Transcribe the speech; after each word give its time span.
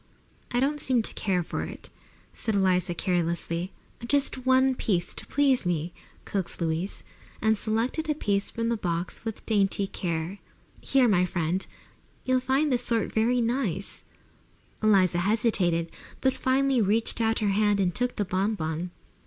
"I 0.49 0.59
don't 0.59 0.79
seem 0.81 1.03
to 1.03 1.13
care 1.13 1.43
for 1.43 1.63
it," 1.63 1.91
said 2.33 2.55
Eliza 2.55 2.95
carelessly. 2.95 3.71
"Just 4.07 4.47
one 4.47 4.73
piece, 4.73 5.13
to 5.13 5.27
please 5.27 5.63
me," 5.63 5.93
coaxed 6.25 6.59
Louise, 6.59 7.03
and 7.39 7.55
selected 7.55 8.09
a 8.09 8.15
piece 8.15 8.49
from 8.49 8.69
the 8.69 8.77
box 8.77 9.23
with 9.23 9.45
dainty 9.45 9.85
care. 9.85 10.39
"Here, 10.79 11.07
my 11.07 11.25
dear; 11.25 11.59
you'll 12.25 12.39
find 12.39 12.71
this 12.71 12.81
sort 12.83 13.13
very 13.13 13.41
nice." 13.41 14.03
Eliza 14.81 15.19
hesitated, 15.19 15.91
but 16.19 16.33
finally 16.33 16.81
reached 16.81 17.21
out 17.21 17.37
her 17.37 17.49
hand 17.49 17.79
and 17.79 17.93
took 17.93 18.15
the 18.15 18.25
bon 18.25 18.55
bon. 18.55 18.89